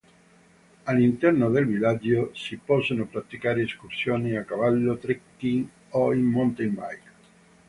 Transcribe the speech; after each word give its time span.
All'interno 0.85 1.51
del 1.51 1.67
villaggio 1.67 2.31
si 2.33 2.57
possono 2.57 3.05
praticare 3.05 3.61
escursioni 3.61 4.35
a 4.35 4.43
cavallo, 4.43 4.97
trekking, 4.97 5.67
o 5.89 6.11
in 6.11 6.23
mountain 6.23 6.71
bike. 6.73 7.11